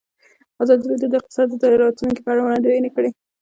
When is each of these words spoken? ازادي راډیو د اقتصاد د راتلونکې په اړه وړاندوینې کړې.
ازادي 0.63 0.85
راډیو 0.89 1.09
د 1.11 1.15
اقتصاد 1.19 1.49
د 1.61 1.63
راتلونکې 1.81 2.21
په 2.23 2.29
اړه 2.33 2.41
وړاندوینې 2.43 2.89
کړې. 2.95 3.09